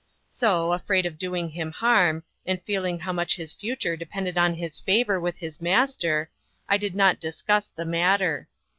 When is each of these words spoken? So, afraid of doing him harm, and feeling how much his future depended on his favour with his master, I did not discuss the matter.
So, 0.27 0.73
afraid 0.73 1.05
of 1.05 1.19
doing 1.19 1.49
him 1.49 1.71
harm, 1.71 2.23
and 2.43 2.59
feeling 2.59 2.97
how 2.97 3.13
much 3.13 3.35
his 3.35 3.53
future 3.53 3.95
depended 3.95 4.35
on 4.35 4.55
his 4.55 4.79
favour 4.79 5.19
with 5.19 5.37
his 5.37 5.61
master, 5.61 6.31
I 6.67 6.77
did 6.77 6.95
not 6.95 7.19
discuss 7.19 7.69
the 7.69 7.85
matter. 7.85 8.47